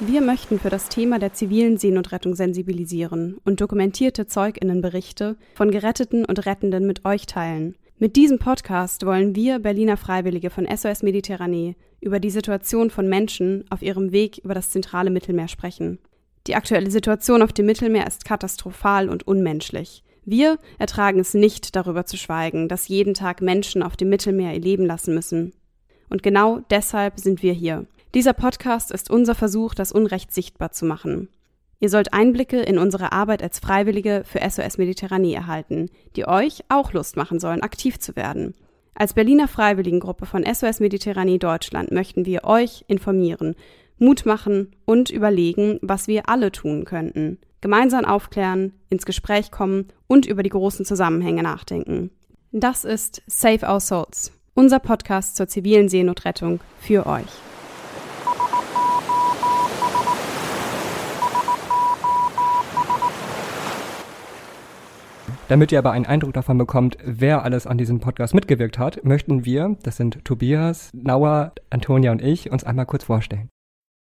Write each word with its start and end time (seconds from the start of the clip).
Wir 0.00 0.20
möchten 0.20 0.58
für 0.58 0.70
das 0.70 0.88
Thema 0.88 1.20
der 1.20 1.34
zivilen 1.34 1.78
Seenotrettung 1.78 2.34
sensibilisieren 2.34 3.38
und 3.44 3.60
dokumentierte 3.60 4.26
Zeuginnenberichte 4.26 5.36
von 5.54 5.70
Geretteten 5.70 6.24
und 6.24 6.44
Rettenden 6.46 6.84
mit 6.84 7.04
euch 7.04 7.26
teilen. 7.26 7.76
Mit 7.98 8.16
diesem 8.16 8.40
Podcast 8.40 9.06
wollen 9.06 9.36
wir 9.36 9.60
Berliner 9.60 9.96
Freiwillige 9.96 10.50
von 10.50 10.66
SOS 10.66 11.04
Mediterranee 11.04 11.76
über 12.00 12.18
die 12.18 12.30
Situation 12.30 12.90
von 12.90 13.08
Menschen 13.08 13.64
auf 13.70 13.82
ihrem 13.82 14.10
Weg 14.10 14.38
über 14.38 14.52
das 14.52 14.70
zentrale 14.70 15.10
Mittelmeer 15.10 15.46
sprechen. 15.46 16.00
Die 16.48 16.56
aktuelle 16.56 16.90
Situation 16.90 17.40
auf 17.40 17.52
dem 17.52 17.66
Mittelmeer 17.66 18.08
ist 18.08 18.24
katastrophal 18.24 19.08
und 19.08 19.28
unmenschlich. 19.28 20.02
Wir 20.24 20.58
ertragen 20.80 21.20
es 21.20 21.34
nicht, 21.34 21.76
darüber 21.76 22.04
zu 22.04 22.16
schweigen, 22.16 22.68
dass 22.68 22.88
jeden 22.88 23.14
Tag 23.14 23.40
Menschen 23.40 23.82
auf 23.82 23.96
dem 23.96 24.08
Mittelmeer 24.08 24.54
ihr 24.54 24.60
Leben 24.60 24.86
lassen 24.86 25.14
müssen. 25.14 25.52
Und 26.10 26.24
genau 26.24 26.62
deshalb 26.68 27.20
sind 27.20 27.44
wir 27.44 27.52
hier. 27.52 27.86
Dieser 28.14 28.32
Podcast 28.32 28.92
ist 28.92 29.10
unser 29.10 29.34
Versuch, 29.34 29.74
das 29.74 29.90
Unrecht 29.90 30.32
sichtbar 30.32 30.70
zu 30.70 30.86
machen. 30.86 31.28
Ihr 31.80 31.90
sollt 31.90 32.12
Einblicke 32.12 32.60
in 32.60 32.78
unsere 32.78 33.10
Arbeit 33.10 33.42
als 33.42 33.58
Freiwillige 33.58 34.22
für 34.24 34.38
SOS 34.48 34.78
Mediterranee 34.78 35.34
erhalten, 35.34 35.90
die 36.14 36.28
euch 36.28 36.60
auch 36.68 36.92
Lust 36.92 37.16
machen 37.16 37.40
sollen, 37.40 37.62
aktiv 37.62 37.98
zu 37.98 38.14
werden. 38.14 38.54
Als 38.94 39.14
Berliner 39.14 39.48
Freiwilligengruppe 39.48 40.26
von 40.26 40.44
SOS 40.44 40.78
Mediterranee 40.78 41.38
Deutschland 41.38 41.90
möchten 41.90 42.24
wir 42.24 42.44
euch 42.44 42.84
informieren 42.86 43.56
Mut 43.98 44.26
machen 44.26 44.76
und 44.84 45.10
überlegen, 45.10 45.78
was 45.82 46.06
wir 46.06 46.28
alle 46.28 46.52
tun 46.52 46.84
könnten. 46.84 47.38
Gemeinsam 47.60 48.04
aufklären, 48.04 48.72
ins 48.90 49.06
Gespräch 49.06 49.50
kommen 49.50 49.88
und 50.06 50.26
über 50.26 50.42
die 50.42 50.50
großen 50.50 50.84
Zusammenhänge 50.84 51.42
nachdenken. 51.42 52.10
Das 52.52 52.84
ist 52.84 53.22
Save 53.26 53.66
Our 53.66 53.80
Souls, 53.80 54.32
unser 54.54 54.78
Podcast 54.78 55.36
zur 55.36 55.48
zivilen 55.48 55.88
Seenotrettung 55.88 56.60
für 56.80 57.06
euch. 57.06 57.53
Damit 65.54 65.70
ihr 65.70 65.78
aber 65.78 65.92
einen 65.92 66.04
Eindruck 66.04 66.32
davon 66.32 66.58
bekommt, 66.58 66.98
wer 67.04 67.44
alles 67.44 67.68
an 67.68 67.78
diesem 67.78 68.00
Podcast 68.00 68.34
mitgewirkt 68.34 68.76
hat, 68.76 69.04
möchten 69.04 69.44
wir, 69.44 69.76
das 69.84 69.96
sind 69.96 70.24
Tobias, 70.24 70.90
Nauer, 70.92 71.52
Antonia 71.70 72.10
und 72.10 72.20
ich, 72.20 72.50
uns 72.50 72.64
einmal 72.64 72.86
kurz 72.86 73.04
vorstellen. 73.04 73.50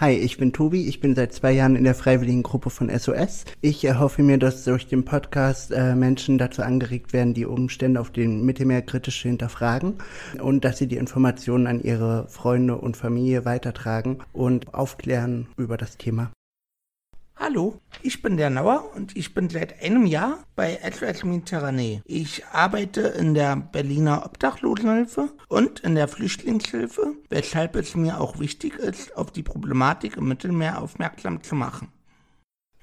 Hi, 0.00 0.12
ich 0.14 0.38
bin 0.38 0.54
Tobi. 0.54 0.88
Ich 0.88 1.00
bin 1.00 1.14
seit 1.14 1.34
zwei 1.34 1.52
Jahren 1.52 1.76
in 1.76 1.84
der 1.84 1.94
freiwilligen 1.94 2.42
Gruppe 2.42 2.70
von 2.70 2.88
SOS. 2.88 3.44
Ich 3.60 3.84
erhoffe 3.84 4.22
mir, 4.22 4.38
dass 4.38 4.64
durch 4.64 4.86
den 4.86 5.04
Podcast 5.04 5.70
äh, 5.70 5.94
Menschen 5.94 6.38
dazu 6.38 6.62
angeregt 6.62 7.12
werden, 7.12 7.34
die 7.34 7.44
Umstände 7.44 8.00
auf 8.00 8.10
dem 8.10 8.46
Mittelmeer 8.46 8.80
kritisch 8.80 9.20
hinterfragen 9.20 9.96
und 10.40 10.64
dass 10.64 10.78
sie 10.78 10.86
die 10.86 10.96
Informationen 10.96 11.66
an 11.66 11.82
ihre 11.82 12.26
Freunde 12.28 12.78
und 12.78 12.96
Familie 12.96 13.44
weitertragen 13.44 14.20
und 14.32 14.72
aufklären 14.72 15.48
über 15.58 15.76
das 15.76 15.98
Thema. 15.98 16.30
Hallo, 17.36 17.80
ich 18.00 18.22
bin 18.22 18.36
der 18.36 18.48
Nauer 18.48 18.92
und 18.94 19.16
ich 19.16 19.34
bin 19.34 19.50
seit 19.50 19.82
einem 19.82 20.06
Jahr 20.06 20.44
bei 20.54 20.78
SOS 20.88 21.24
Mediterranee. 21.24 22.00
Ich 22.04 22.46
arbeite 22.46 23.00
in 23.00 23.34
der 23.34 23.56
Berliner 23.56 24.24
Obdachlosenhilfe 24.24 25.30
und 25.48 25.80
in 25.80 25.96
der 25.96 26.06
Flüchtlingshilfe, 26.06 27.16
weshalb 27.30 27.74
es 27.74 27.96
mir 27.96 28.20
auch 28.20 28.38
wichtig 28.38 28.76
ist, 28.76 29.16
auf 29.16 29.32
die 29.32 29.42
Problematik 29.42 30.16
im 30.16 30.28
Mittelmeer 30.28 30.80
aufmerksam 30.80 31.42
zu 31.42 31.56
machen. 31.56 31.88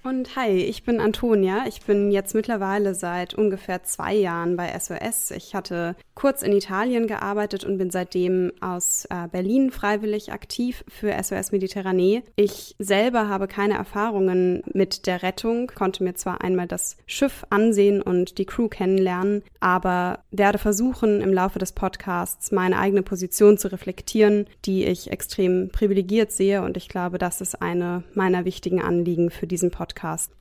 Und 0.04 0.36
hi, 0.36 0.50
ich 0.50 0.84
bin 0.84 1.00
Antonia. 1.00 1.66
Ich 1.68 1.82
bin 1.82 2.10
jetzt 2.10 2.34
mittlerweile 2.34 2.96
seit 2.96 3.36
ungefähr 3.36 3.84
zwei 3.84 4.16
Jahren 4.16 4.58
bei 4.58 4.76
SOS. 4.78 5.30
Ich 5.30 5.54
hatte 5.54 5.96
kurz 6.16 6.42
in 6.42 6.54
Italien 6.54 7.06
gearbeitet 7.06 7.64
und 7.64 7.78
bin 7.78 7.92
seitdem 7.92 8.52
aus 8.62 9.06
äh, 9.12 9.28
Berlin 9.32 9.70
freiwillig 9.70 10.32
aktiv 10.32 10.84
für 10.88 11.14
SOS 11.22 11.52
Mediterranee. 11.52 12.24
Ich 12.36 12.76
selber 12.80 13.30
habe 13.30 13.48
keine 13.48 13.76
Erfahrungen 13.76 14.64
mit 14.74 15.06
der 15.06 15.22
Rettung, 15.22 15.68
konnte 15.68 16.04
mir 16.04 16.16
zwar 16.16 16.42
einmal 16.42 16.68
das 16.68 16.98
Schiff 17.06 17.46
ansehen 17.52 18.02
und 18.02 18.40
die 18.40 18.46
Crew 18.46 18.70
kennenlernen, 18.70 19.44
aber 19.60 20.24
werde 20.32 20.58
versuchen, 20.58 21.22
im 21.22 21.32
Laufe 21.32 21.60
des 21.60 21.74
Podcasts 21.74 22.52
meine 22.52 22.80
eigene 22.80 23.04
Position 23.04 23.60
zu 23.60 23.72
reflektieren, 23.72 24.48
die 24.66 24.86
ich 24.86 25.12
extrem 25.12 25.70
privilegiert 25.70 26.32
sehe. 26.32 26.64
Und 26.64 26.76
ich 26.76 26.90
glaube, 26.90 27.20
das 27.20 27.40
ist 27.40 27.62
eine 27.62 28.04
meiner 28.16 28.46
wichtigen 28.46 28.82
Anliegen 28.82 29.30
für 29.30 29.46
diesen 29.46 29.70
Podcast. 29.70 29.91
Podcast. 29.94 30.41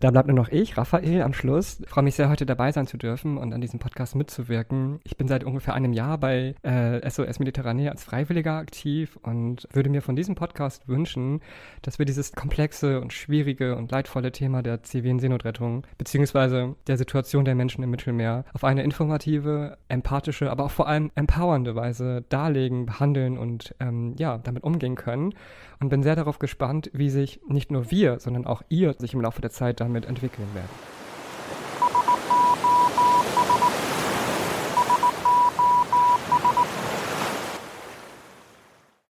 Da 0.00 0.10
bleibt 0.10 0.28
nur 0.28 0.36
noch 0.36 0.48
ich, 0.48 0.76
Raphael, 0.76 1.22
am 1.22 1.32
Schluss. 1.32 1.80
Ich 1.80 1.88
freue 1.88 2.04
mich 2.04 2.14
sehr, 2.14 2.28
heute 2.28 2.46
dabei 2.46 2.72
sein 2.72 2.86
zu 2.86 2.96
dürfen 2.96 3.38
und 3.38 3.52
an 3.52 3.60
diesem 3.60 3.78
Podcast 3.78 4.14
mitzuwirken. 4.14 5.00
Ich 5.04 5.16
bin 5.16 5.28
seit 5.28 5.44
ungefähr 5.44 5.74
einem 5.74 5.92
Jahr 5.92 6.18
bei 6.18 6.54
äh, 6.62 7.08
SOS 7.08 7.38
Mediterranee 7.38 7.88
als 7.88 8.04
Freiwilliger 8.04 8.54
aktiv 8.54 9.18
und 9.22 9.68
würde 9.72 9.90
mir 9.90 10.02
von 10.02 10.16
diesem 10.16 10.34
Podcast 10.34 10.88
wünschen, 10.88 11.40
dass 11.82 11.98
wir 11.98 12.06
dieses 12.06 12.32
komplexe 12.32 13.00
und 13.00 13.12
schwierige 13.12 13.76
und 13.76 13.90
leidvolle 13.90 14.32
Thema 14.32 14.62
der 14.62 14.82
zivilen 14.82 15.18
Seenotrettung 15.18 15.86
beziehungsweise 15.98 16.76
der 16.86 16.96
Situation 16.96 17.44
der 17.44 17.54
Menschen 17.54 17.82
im 17.84 17.90
Mittelmeer 17.90 18.44
auf 18.52 18.64
eine 18.64 18.82
informative, 18.82 19.78
empathische, 19.88 20.50
aber 20.50 20.64
auch 20.64 20.70
vor 20.70 20.88
allem 20.88 21.10
empowernde 21.14 21.74
Weise 21.74 22.24
darlegen, 22.28 22.86
behandeln 22.86 23.38
und 23.38 23.74
ähm, 23.80 24.14
ja, 24.18 24.38
damit 24.38 24.64
umgehen 24.64 24.94
können. 24.94 25.34
Und 25.80 25.88
bin 25.88 26.02
sehr 26.02 26.16
darauf 26.16 26.38
gespannt, 26.38 26.90
wie 26.94 27.10
sich 27.10 27.40
nicht 27.46 27.70
nur 27.70 27.90
wir, 27.90 28.18
sondern 28.18 28.46
auch 28.46 28.62
ihr 28.68 28.94
sich 28.98 29.12
im 29.12 29.20
Laufe 29.20 29.42
der 29.42 29.50
Zeit 29.50 29.73
damit 29.80 30.06
entwickeln 30.06 30.54
werden. 30.54 30.80